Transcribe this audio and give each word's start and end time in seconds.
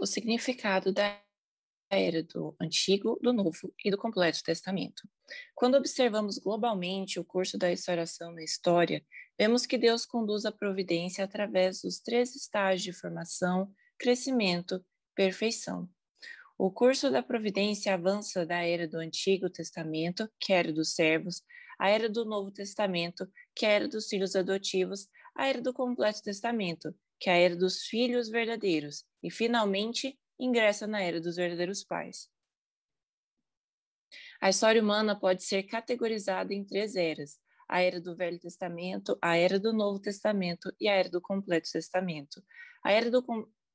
o 0.00 0.06
significado 0.06 0.92
da 0.92 1.20
era 1.90 2.22
do 2.22 2.54
Antigo, 2.60 3.18
do 3.22 3.32
Novo 3.32 3.72
e 3.84 3.90
do 3.90 3.98
Completo 3.98 4.42
Testamento. 4.42 5.08
Quando 5.54 5.76
observamos 5.76 6.38
globalmente 6.38 7.20
o 7.20 7.24
curso 7.24 7.56
da 7.56 7.68
restauração 7.68 8.32
na 8.32 8.42
história, 8.42 9.04
vemos 9.38 9.66
que 9.66 9.78
Deus 9.78 10.04
conduz 10.04 10.44
a 10.44 10.52
providência 10.52 11.24
através 11.24 11.82
dos 11.82 12.00
três 12.00 12.34
estágios 12.34 12.82
de 12.82 12.92
formação, 12.92 13.72
crescimento, 13.98 14.84
perfeição. 15.14 15.88
O 16.58 16.70
curso 16.70 17.10
da 17.10 17.22
providência 17.22 17.94
avança 17.94 18.44
da 18.44 18.62
era 18.62 18.88
do 18.88 18.98
Antigo 18.98 19.48
Testamento, 19.48 20.28
que 20.40 20.52
era 20.52 20.72
dos 20.72 20.94
servos, 20.94 21.42
à 21.78 21.90
era 21.90 22.08
do 22.08 22.24
Novo 22.24 22.50
Testamento, 22.50 23.30
que 23.54 23.66
era 23.66 23.86
dos 23.86 24.08
filhos 24.08 24.34
adotivos, 24.34 25.06
à 25.36 25.46
era 25.46 25.60
do 25.60 25.72
Completo 25.72 26.22
Testamento, 26.22 26.94
que 27.18 27.30
é 27.30 27.34
a 27.34 27.36
era 27.36 27.56
dos 27.56 27.84
filhos 27.84 28.28
verdadeiros, 28.28 29.04
e 29.22 29.30
finalmente 29.30 30.18
ingressa 30.38 30.86
na 30.86 31.00
era 31.00 31.20
dos 31.20 31.36
verdadeiros 31.36 31.84
pais. 31.84 32.28
A 34.40 34.50
história 34.50 34.82
humana 34.82 35.18
pode 35.18 35.42
ser 35.42 35.62
categorizada 35.62 36.52
em 36.52 36.64
três 36.64 36.94
eras: 36.94 37.38
a 37.68 37.80
era 37.80 38.00
do 38.00 38.14
Velho 38.14 38.38
Testamento, 38.38 39.18
a 39.20 39.36
era 39.36 39.58
do 39.58 39.72
Novo 39.72 39.98
Testamento 39.98 40.72
e 40.80 40.88
a 40.88 40.94
era 40.94 41.08
do 41.08 41.20
Completo 41.20 41.70
Testamento. 41.72 42.42
A 42.84 42.92
era 42.92 43.10
do, 43.10 43.24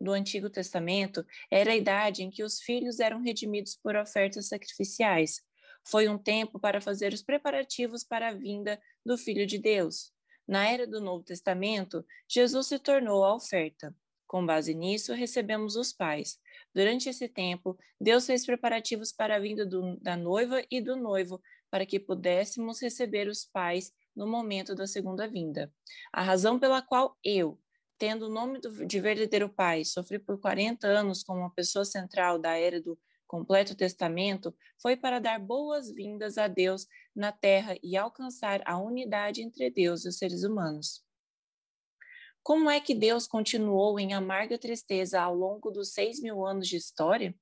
do 0.00 0.12
Antigo 0.12 0.50
Testamento 0.50 1.24
era 1.50 1.72
a 1.72 1.76
idade 1.76 2.22
em 2.22 2.30
que 2.30 2.42
os 2.42 2.60
filhos 2.60 3.00
eram 3.00 3.22
redimidos 3.22 3.76
por 3.76 3.96
ofertas 3.96 4.48
sacrificiais. 4.48 5.40
Foi 5.84 6.08
um 6.08 6.18
tempo 6.18 6.58
para 6.58 6.80
fazer 6.80 7.12
os 7.12 7.22
preparativos 7.22 8.04
para 8.04 8.28
a 8.28 8.34
vinda 8.34 8.80
do 9.04 9.16
Filho 9.16 9.46
de 9.46 9.58
Deus. 9.58 10.12
Na 10.48 10.66
era 10.66 10.86
do 10.86 10.98
Novo 10.98 11.22
Testamento, 11.22 12.02
Jesus 12.26 12.68
se 12.68 12.78
tornou 12.78 13.22
a 13.22 13.34
oferta. 13.34 13.94
Com 14.26 14.44
base 14.44 14.74
nisso, 14.74 15.12
recebemos 15.12 15.76
os 15.76 15.92
pais. 15.92 16.38
Durante 16.74 17.08
esse 17.08 17.28
tempo, 17.28 17.78
Deus 18.00 18.26
fez 18.26 18.46
preparativos 18.46 19.12
para 19.12 19.36
a 19.36 19.38
vinda 19.38 19.66
do, 19.66 19.98
da 20.00 20.16
noiva 20.16 20.62
e 20.70 20.80
do 20.80 20.96
noivo, 20.96 21.40
para 21.70 21.84
que 21.84 22.00
pudéssemos 22.00 22.80
receber 22.80 23.28
os 23.28 23.44
pais 23.44 23.92
no 24.16 24.26
momento 24.26 24.74
da 24.74 24.86
segunda 24.86 25.28
vinda. 25.28 25.70
A 26.12 26.22
razão 26.22 26.58
pela 26.58 26.80
qual 26.80 27.16
eu, 27.22 27.60
tendo 27.98 28.26
o 28.26 28.30
nome 28.30 28.58
de 28.86 29.00
verdadeiro 29.00 29.50
pai, 29.50 29.84
sofri 29.84 30.18
por 30.18 30.40
40 30.40 30.86
anos 30.86 31.22
como 31.22 31.40
uma 31.40 31.52
pessoa 31.52 31.84
central 31.84 32.38
da 32.38 32.56
era 32.56 32.80
do 32.80 32.98
completo 33.28 33.76
testamento, 33.76 34.52
foi 34.82 34.96
para 34.96 35.20
dar 35.20 35.38
boas-vindas 35.38 36.38
a 36.38 36.48
Deus 36.48 36.86
na 37.14 37.30
terra 37.30 37.76
e 37.82 37.96
alcançar 37.96 38.62
a 38.64 38.78
unidade 38.78 39.42
entre 39.42 39.70
Deus 39.70 40.04
e 40.04 40.08
os 40.08 40.16
seres 40.16 40.42
humanos. 40.42 41.04
Como 42.42 42.70
é 42.70 42.80
que 42.80 42.94
Deus 42.94 43.26
continuou 43.26 44.00
em 44.00 44.14
amarga 44.14 44.58
tristeza 44.58 45.20
ao 45.20 45.34
longo 45.34 45.70
dos 45.70 45.92
seis 45.92 46.20
mil 46.20 46.46
anos 46.46 46.66
de 46.66 46.76
história? 46.76 47.34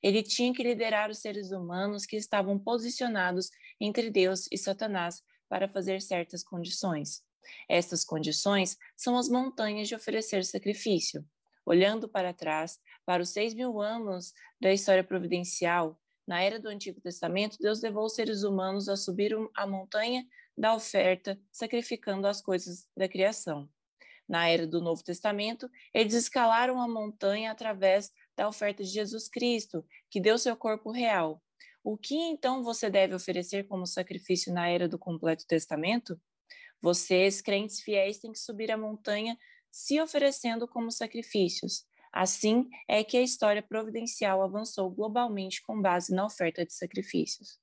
Ele 0.00 0.22
tinha 0.22 0.52
que 0.54 0.62
liderar 0.62 1.10
os 1.10 1.18
seres 1.18 1.50
humanos 1.50 2.06
que 2.06 2.16
estavam 2.16 2.58
posicionados 2.58 3.50
entre 3.80 4.10
Deus 4.10 4.46
e 4.52 4.56
Satanás 4.56 5.20
para 5.48 5.68
fazer 5.68 6.00
certas 6.00 6.44
condições. 6.44 7.24
Estas 7.68 8.04
condições 8.04 8.76
são 8.96 9.18
as 9.18 9.28
montanhas 9.28 9.88
de 9.88 9.94
oferecer 9.94 10.44
sacrifício. 10.44 11.26
Olhando 11.66 12.08
para 12.08 12.32
trás, 12.32 12.78
para 13.04 13.22
os 13.22 13.30
seis 13.30 13.54
mil 13.54 13.80
anos 13.80 14.32
da 14.60 14.72
história 14.72 15.02
providencial, 15.02 15.98
na 16.26 16.42
era 16.42 16.58
do 16.58 16.68
Antigo 16.68 17.00
Testamento, 17.00 17.58
Deus 17.60 17.82
levou 17.82 18.06
os 18.06 18.14
seres 18.14 18.42
humanos 18.42 18.88
a 18.88 18.96
subir 18.96 19.34
a 19.54 19.66
montanha 19.66 20.26
da 20.56 20.74
oferta, 20.74 21.38
sacrificando 21.52 22.26
as 22.26 22.40
coisas 22.40 22.88
da 22.96 23.08
criação. 23.08 23.68
Na 24.26 24.48
era 24.48 24.66
do 24.66 24.80
Novo 24.80 25.02
Testamento, 25.04 25.68
eles 25.92 26.14
escalaram 26.14 26.80
a 26.80 26.88
montanha 26.88 27.50
através 27.50 28.10
da 28.34 28.48
oferta 28.48 28.82
de 28.82 28.88
Jesus 28.88 29.28
Cristo, 29.28 29.84
que 30.10 30.20
deu 30.20 30.38
seu 30.38 30.56
corpo 30.56 30.90
real. 30.90 31.42
O 31.82 31.98
que 31.98 32.14
então 32.14 32.62
você 32.62 32.88
deve 32.88 33.14
oferecer 33.14 33.68
como 33.68 33.86
sacrifício 33.86 34.52
na 34.52 34.66
era 34.66 34.88
do 34.88 34.98
completo 34.98 35.46
testamento? 35.46 36.18
Vocês, 36.80 37.42
crentes 37.42 37.80
fiéis, 37.80 38.18
têm 38.18 38.32
que 38.32 38.38
subir 38.38 38.70
a 38.70 38.78
montanha 38.78 39.36
se 39.74 40.00
oferecendo 40.00 40.68
como 40.68 40.88
sacrifícios. 40.92 41.84
Assim 42.12 42.70
é 42.88 43.02
que 43.02 43.16
a 43.16 43.22
história 43.22 43.60
providencial 43.60 44.40
avançou 44.40 44.88
globalmente 44.88 45.60
com 45.62 45.82
base 45.82 46.14
na 46.14 46.24
oferta 46.24 46.64
de 46.64 46.72
sacrifícios. 46.72 47.58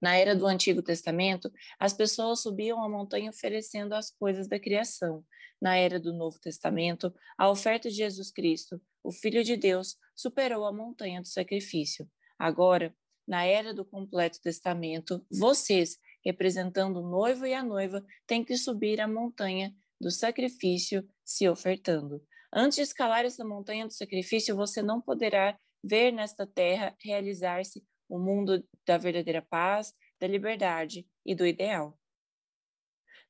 Na 0.00 0.16
era 0.16 0.34
do 0.34 0.46
Antigo 0.46 0.80
Testamento, 0.80 1.52
as 1.78 1.92
pessoas 1.92 2.40
subiam 2.40 2.82
a 2.82 2.88
montanha 2.88 3.28
oferecendo 3.28 3.92
as 3.92 4.10
coisas 4.10 4.48
da 4.48 4.58
criação. 4.58 5.22
Na 5.60 5.76
era 5.76 6.00
do 6.00 6.10
Novo 6.10 6.40
Testamento, 6.40 7.14
a 7.36 7.50
oferta 7.50 7.90
de 7.90 7.96
Jesus 7.96 8.30
Cristo, 8.30 8.80
o 9.04 9.12
Filho 9.12 9.44
de 9.44 9.58
Deus, 9.58 9.94
superou 10.16 10.64
a 10.64 10.72
montanha 10.72 11.20
do 11.20 11.28
sacrifício. 11.28 12.10
Agora, 12.38 12.96
na 13.26 13.44
era 13.44 13.74
do 13.74 13.84
completo 13.84 14.40
testamento, 14.40 15.22
vocês, 15.30 15.98
representando 16.24 17.00
o 17.00 17.10
noivo 17.10 17.44
e 17.44 17.52
a 17.52 17.62
noiva, 17.62 18.02
têm 18.26 18.42
que 18.42 18.56
subir 18.56 19.02
a 19.02 19.06
montanha 19.06 19.70
do 20.00 20.10
sacrifício 20.10 21.08
se 21.24 21.48
ofertando. 21.48 22.22
Antes 22.52 22.76
de 22.76 22.82
escalar 22.82 23.24
essa 23.24 23.44
montanha 23.44 23.86
do 23.86 23.92
sacrifício, 23.92 24.56
você 24.56 24.82
não 24.82 25.00
poderá 25.00 25.58
ver 25.82 26.12
nesta 26.12 26.46
terra 26.46 26.94
realizar-se 27.00 27.84
o 28.08 28.18
mundo 28.18 28.64
da 28.86 28.96
verdadeira 28.96 29.42
paz, 29.42 29.92
da 30.18 30.26
liberdade 30.26 31.06
e 31.24 31.34
do 31.34 31.46
ideal. 31.46 31.98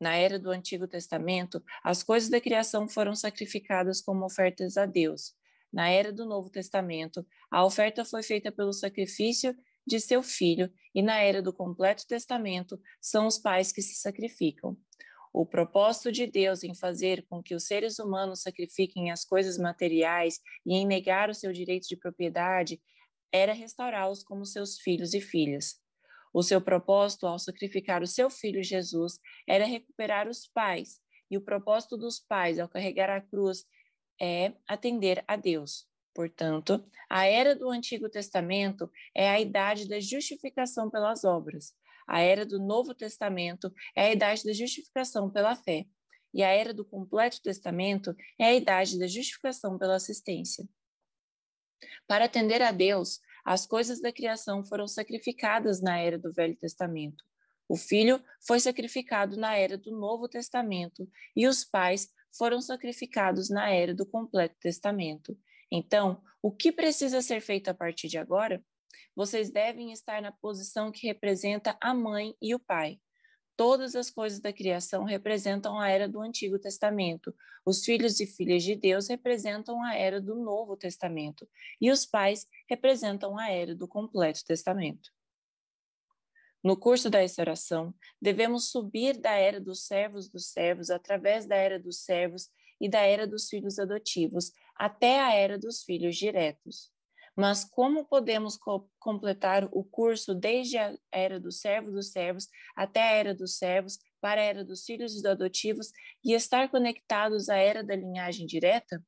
Na 0.00 0.16
era 0.16 0.38
do 0.38 0.50
Antigo 0.50 0.88
Testamento, 0.88 1.62
as 1.82 2.02
coisas 2.02 2.28
da 2.28 2.40
criação 2.40 2.88
foram 2.88 3.14
sacrificadas 3.14 4.00
como 4.00 4.24
ofertas 4.24 4.76
a 4.76 4.84
Deus. 4.84 5.34
Na 5.72 5.88
era 5.88 6.12
do 6.12 6.26
Novo 6.26 6.50
Testamento, 6.50 7.26
a 7.50 7.64
oferta 7.64 8.04
foi 8.04 8.22
feita 8.22 8.50
pelo 8.50 8.72
sacrifício 8.72 9.56
de 9.86 10.00
seu 10.00 10.22
filho, 10.22 10.72
e 10.94 11.02
na 11.02 11.20
era 11.20 11.42
do 11.42 11.52
completo 11.52 12.06
testamento, 12.06 12.80
são 13.00 13.26
os 13.26 13.38
pais 13.38 13.70
que 13.70 13.82
se 13.82 13.94
sacrificam. 14.00 14.76
O 15.36 15.44
propósito 15.44 16.12
de 16.12 16.28
Deus 16.28 16.62
em 16.62 16.76
fazer 16.76 17.26
com 17.28 17.42
que 17.42 17.56
os 17.56 17.66
seres 17.66 17.98
humanos 17.98 18.42
sacrifiquem 18.42 19.10
as 19.10 19.24
coisas 19.24 19.58
materiais 19.58 20.38
e 20.64 20.76
em 20.76 20.86
negar 20.86 21.28
o 21.28 21.34
seu 21.34 21.52
direito 21.52 21.88
de 21.88 21.96
propriedade 21.96 22.80
era 23.32 23.52
restaurá-los 23.52 24.22
como 24.22 24.46
seus 24.46 24.78
filhos 24.78 25.12
e 25.12 25.20
filhas. 25.20 25.74
O 26.32 26.40
seu 26.40 26.60
propósito 26.60 27.26
ao 27.26 27.36
sacrificar 27.36 28.00
o 28.00 28.06
seu 28.06 28.30
filho 28.30 28.62
Jesus 28.62 29.18
era 29.44 29.64
recuperar 29.64 30.28
os 30.28 30.46
pais, 30.46 31.00
e 31.28 31.36
o 31.36 31.40
propósito 31.40 31.96
dos 31.96 32.20
pais 32.20 32.60
ao 32.60 32.68
carregar 32.68 33.10
a 33.10 33.20
cruz 33.20 33.64
é 34.20 34.52
atender 34.68 35.24
a 35.26 35.34
Deus. 35.34 35.88
Portanto, 36.14 36.88
a 37.10 37.26
era 37.26 37.56
do 37.56 37.70
Antigo 37.70 38.08
Testamento 38.08 38.88
é 39.12 39.28
a 39.28 39.40
idade 39.40 39.88
da 39.88 39.98
justificação 39.98 40.88
pelas 40.88 41.24
obras. 41.24 41.74
A 42.06 42.20
era 42.20 42.44
do 42.44 42.58
Novo 42.58 42.94
Testamento 42.94 43.72
é 43.94 44.06
a 44.06 44.12
idade 44.12 44.44
da 44.44 44.52
justificação 44.52 45.30
pela 45.30 45.56
fé. 45.56 45.86
E 46.32 46.42
a 46.42 46.48
era 46.48 46.74
do 46.74 46.84
Completo 46.84 47.40
Testamento 47.40 48.14
é 48.38 48.46
a 48.46 48.54
idade 48.54 48.98
da 48.98 49.06
justificação 49.06 49.78
pela 49.78 49.96
assistência. 49.96 50.68
Para 52.06 52.24
atender 52.24 52.60
a 52.62 52.72
Deus, 52.72 53.20
as 53.44 53.66
coisas 53.66 54.00
da 54.00 54.12
criação 54.12 54.64
foram 54.64 54.88
sacrificadas 54.88 55.80
na 55.80 55.98
era 55.98 56.18
do 56.18 56.32
Velho 56.32 56.56
Testamento. 56.56 57.22
O 57.68 57.76
filho 57.76 58.22
foi 58.46 58.60
sacrificado 58.60 59.36
na 59.36 59.56
era 59.56 59.78
do 59.78 59.90
Novo 59.98 60.28
Testamento 60.28 61.08
e 61.34 61.46
os 61.46 61.64
pais 61.64 62.08
foram 62.36 62.60
sacrificados 62.60 63.48
na 63.48 63.70
era 63.70 63.94
do 63.94 64.04
Completo 64.04 64.56
Testamento. 64.60 65.38
Então, 65.70 66.22
o 66.42 66.50
que 66.50 66.70
precisa 66.72 67.22
ser 67.22 67.40
feito 67.40 67.68
a 67.68 67.74
partir 67.74 68.08
de 68.08 68.18
agora? 68.18 68.62
Vocês 69.14 69.50
devem 69.50 69.92
estar 69.92 70.20
na 70.22 70.32
posição 70.32 70.90
que 70.90 71.06
representa 71.06 71.76
a 71.80 71.94
mãe 71.94 72.34
e 72.40 72.54
o 72.54 72.58
pai. 72.58 73.00
Todas 73.56 73.94
as 73.94 74.10
coisas 74.10 74.40
da 74.40 74.52
criação 74.52 75.04
representam 75.04 75.78
a 75.78 75.88
era 75.88 76.08
do 76.08 76.20
Antigo 76.20 76.58
Testamento. 76.58 77.34
Os 77.64 77.84
filhos 77.84 78.18
e 78.18 78.26
filhas 78.26 78.64
de 78.64 78.74
Deus 78.74 79.08
representam 79.08 79.82
a 79.82 79.94
era 79.94 80.20
do 80.20 80.34
Novo 80.34 80.76
Testamento. 80.76 81.48
E 81.80 81.90
os 81.90 82.04
pais 82.04 82.46
representam 82.68 83.38
a 83.38 83.48
era 83.48 83.74
do 83.74 83.86
Completo 83.86 84.44
Testamento. 84.44 85.10
No 86.64 86.78
curso 86.78 87.10
da 87.10 87.18
restauração, 87.18 87.94
devemos 88.20 88.70
subir 88.70 89.18
da 89.18 89.32
era 89.32 89.60
dos 89.60 89.86
servos 89.86 90.30
dos 90.30 90.46
servos 90.46 90.88
através 90.90 91.46
da 91.46 91.54
era 91.54 91.78
dos 91.78 92.02
servos 92.02 92.48
e 92.80 92.88
da 92.88 93.00
era 93.00 93.26
dos 93.26 93.48
filhos 93.48 93.78
adotivos 93.78 94.50
até 94.74 95.20
a 95.20 95.34
era 95.34 95.58
dos 95.58 95.82
filhos 95.82 96.16
diretos. 96.16 96.93
Mas 97.36 97.64
como 97.64 98.04
podemos 98.04 98.56
co 98.56 98.88
completar 98.98 99.68
o 99.72 99.82
curso 99.84 100.34
desde 100.34 100.78
a 100.78 100.96
era 101.10 101.40
do 101.40 101.50
servo 101.50 101.90
dos 101.90 102.12
servos 102.12 102.48
até 102.76 103.02
a 103.02 103.12
era 103.12 103.34
dos 103.34 103.56
servos, 103.56 103.98
para 104.20 104.40
a 104.40 104.44
era 104.44 104.64
dos 104.64 104.84
filhos 104.84 105.20
e 105.20 105.26
adotivos 105.26 105.90
e 106.24 106.32
estar 106.32 106.70
conectados 106.70 107.48
à 107.48 107.56
era 107.56 107.82
da 107.82 107.96
linhagem 107.96 108.46
direta? 108.46 109.02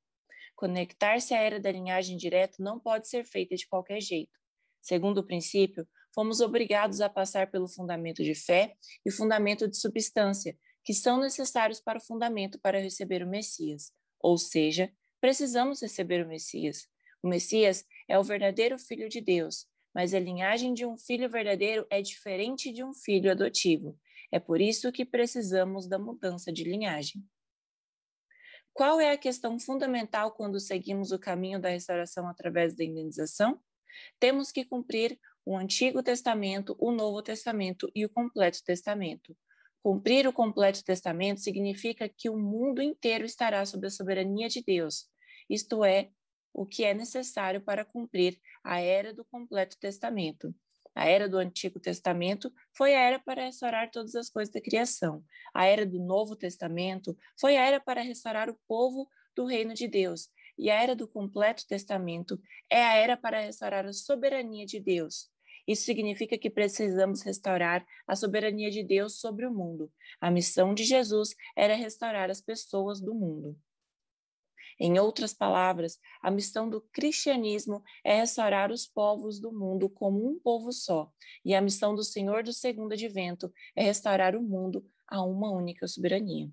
Conectar-se 0.54 1.34
à 1.34 1.38
era 1.38 1.60
da 1.60 1.70
linhagem 1.70 2.16
direta 2.16 2.56
não 2.58 2.80
pode 2.80 3.08
ser 3.08 3.24
feita 3.24 3.54
de 3.54 3.66
qualquer 3.68 4.00
jeito. 4.00 4.32
Segundo 4.82 5.18
o 5.18 5.26
princípio, 5.26 5.86
fomos 6.14 6.40
obrigados 6.40 7.00
a 7.00 7.08
passar 7.08 7.50
pelo 7.50 7.68
fundamento 7.68 8.22
de 8.22 8.34
fé 8.34 8.74
e 9.04 9.10
fundamento 9.10 9.68
de 9.68 9.78
substância, 9.78 10.56
que 10.84 10.94
são 10.94 11.20
necessários 11.20 11.80
para 11.80 11.98
o 11.98 12.04
fundamento 12.04 12.58
para 12.60 12.80
receber 12.80 13.22
o 13.22 13.28
Messias, 13.28 13.92
ou 14.20 14.38
seja, 14.38 14.90
Precisamos 15.20 15.82
receber 15.82 16.24
o 16.24 16.28
Messias. 16.28 16.86
O 17.22 17.28
Messias 17.28 17.84
é 18.08 18.18
o 18.18 18.22
verdadeiro 18.22 18.78
filho 18.78 19.08
de 19.08 19.20
Deus, 19.20 19.66
mas 19.94 20.14
a 20.14 20.20
linhagem 20.20 20.74
de 20.74 20.84
um 20.84 20.96
filho 20.96 21.28
verdadeiro 21.28 21.86
é 21.90 22.02
diferente 22.02 22.72
de 22.72 22.84
um 22.84 22.92
filho 22.92 23.30
adotivo. 23.30 23.98
É 24.30 24.38
por 24.38 24.60
isso 24.60 24.92
que 24.92 25.04
precisamos 25.04 25.88
da 25.88 25.98
mudança 25.98 26.52
de 26.52 26.64
linhagem. 26.64 27.24
Qual 28.72 29.00
é 29.00 29.10
a 29.10 29.16
questão 29.16 29.58
fundamental 29.58 30.32
quando 30.32 30.60
seguimos 30.60 31.10
o 31.10 31.18
caminho 31.18 31.58
da 31.58 31.70
restauração 31.70 32.28
através 32.28 32.76
da 32.76 32.84
indenização? 32.84 33.58
Temos 34.20 34.52
que 34.52 34.64
cumprir 34.64 35.18
o 35.46 35.56
Antigo 35.56 36.02
Testamento, 36.02 36.76
o 36.78 36.92
Novo 36.92 37.22
Testamento 37.22 37.90
e 37.94 38.04
o 38.04 38.10
Completo 38.10 38.62
Testamento. 38.62 39.34
Cumprir 39.82 40.26
o 40.26 40.32
Completo 40.32 40.84
Testamento 40.84 41.40
significa 41.40 42.08
que 42.08 42.28
o 42.28 42.36
mundo 42.36 42.82
inteiro 42.82 43.24
estará 43.24 43.64
sob 43.64 43.86
a 43.86 43.90
soberania 43.90 44.48
de 44.48 44.62
Deus, 44.62 45.08
isto 45.48 45.84
é, 45.84 46.10
o 46.56 46.64
que 46.64 46.84
é 46.84 46.94
necessário 46.94 47.60
para 47.60 47.84
cumprir 47.84 48.40
a 48.64 48.80
era 48.80 49.12
do 49.12 49.22
Completo 49.26 49.76
Testamento. 49.78 50.54
A 50.94 51.06
era 51.06 51.28
do 51.28 51.36
Antigo 51.36 51.78
Testamento 51.78 52.50
foi 52.74 52.94
a 52.94 53.00
era 53.00 53.18
para 53.18 53.44
restaurar 53.44 53.90
todas 53.90 54.14
as 54.14 54.30
coisas 54.30 54.50
da 54.50 54.62
criação. 54.62 55.22
A 55.52 55.66
era 55.66 55.84
do 55.84 55.98
Novo 55.98 56.34
Testamento 56.34 57.14
foi 57.38 57.58
a 57.58 57.62
era 57.62 57.78
para 57.78 58.00
restaurar 58.00 58.48
o 58.48 58.58
povo 58.66 59.06
do 59.36 59.44
reino 59.44 59.74
de 59.74 59.86
Deus. 59.86 60.30
E 60.56 60.70
a 60.70 60.82
era 60.82 60.96
do 60.96 61.06
Completo 61.06 61.66
Testamento 61.66 62.40
é 62.70 62.82
a 62.82 62.94
era 62.94 63.18
para 63.18 63.38
restaurar 63.38 63.84
a 63.84 63.92
soberania 63.92 64.64
de 64.64 64.80
Deus. 64.80 65.30
Isso 65.68 65.84
significa 65.84 66.38
que 66.38 66.48
precisamos 66.48 67.20
restaurar 67.20 67.84
a 68.06 68.16
soberania 68.16 68.70
de 68.70 68.82
Deus 68.82 69.20
sobre 69.20 69.44
o 69.44 69.52
mundo. 69.52 69.92
A 70.18 70.30
missão 70.30 70.72
de 70.72 70.84
Jesus 70.84 71.34
era 71.54 71.74
restaurar 71.74 72.30
as 72.30 72.40
pessoas 72.40 72.98
do 72.98 73.14
mundo. 73.14 73.58
Em 74.78 74.98
outras 74.98 75.32
palavras, 75.32 75.98
a 76.22 76.30
missão 76.30 76.68
do 76.68 76.80
cristianismo 76.92 77.82
é 78.04 78.16
restaurar 78.16 78.70
os 78.70 78.86
povos 78.86 79.40
do 79.40 79.52
mundo 79.52 79.88
como 79.88 80.28
um 80.28 80.38
povo 80.38 80.72
só, 80.72 81.10
e 81.44 81.54
a 81.54 81.60
missão 81.60 81.94
do 81.94 82.02
Senhor 82.02 82.42
do 82.42 82.52
segundo 82.52 82.92
advento 82.92 83.52
é 83.74 83.82
restaurar 83.82 84.36
o 84.36 84.42
mundo 84.42 84.84
a 85.08 85.22
uma 85.22 85.50
única 85.50 85.86
soberania. 85.88 86.50